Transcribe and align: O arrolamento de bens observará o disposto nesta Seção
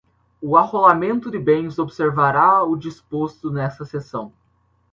O 0.41 0.57
arrolamento 0.57 1.29
de 1.29 1.37
bens 1.37 1.77
observará 1.77 2.63
o 2.65 2.75
disposto 2.75 3.51
nesta 3.51 3.85
Seção 3.85 4.33